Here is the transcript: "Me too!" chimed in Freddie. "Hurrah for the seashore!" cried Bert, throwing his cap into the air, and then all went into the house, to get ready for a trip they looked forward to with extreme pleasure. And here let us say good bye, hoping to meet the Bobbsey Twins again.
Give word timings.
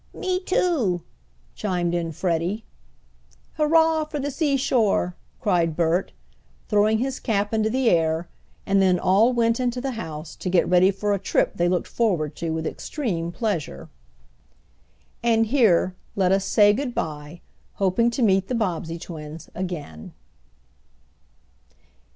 "Me 0.15 0.39
too!" 0.39 1.03
chimed 1.53 1.93
in 1.93 2.11
Freddie. 2.11 2.65
"Hurrah 3.53 4.05
for 4.05 4.17
the 4.17 4.31
seashore!" 4.31 5.15
cried 5.39 5.75
Bert, 5.75 6.11
throwing 6.67 6.97
his 6.97 7.19
cap 7.19 7.53
into 7.53 7.69
the 7.69 7.87
air, 7.87 8.27
and 8.65 8.81
then 8.81 8.97
all 8.97 9.31
went 9.31 9.59
into 9.59 9.79
the 9.79 9.91
house, 9.91 10.35
to 10.37 10.49
get 10.49 10.67
ready 10.67 10.89
for 10.89 11.13
a 11.13 11.19
trip 11.19 11.51
they 11.55 11.69
looked 11.69 11.85
forward 11.87 12.35
to 12.37 12.49
with 12.49 12.65
extreme 12.65 13.31
pleasure. 13.31 13.89
And 15.21 15.45
here 15.45 15.95
let 16.15 16.31
us 16.31 16.45
say 16.45 16.73
good 16.73 16.95
bye, 16.95 17.41
hoping 17.73 18.09
to 18.09 18.23
meet 18.23 18.47
the 18.47 18.55
Bobbsey 18.55 18.97
Twins 18.97 19.51
again. 19.53 20.13